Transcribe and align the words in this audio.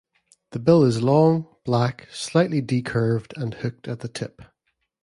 The 0.49 0.57
bill 0.57 0.83
is 0.83 1.03
long, 1.03 1.47
black, 1.63 2.07
slightly 2.11 2.59
decurved, 2.59 3.35
and 3.39 3.53
hooked 3.53 3.87
at 3.87 3.99
the 3.99 4.07
tip. 4.07 4.41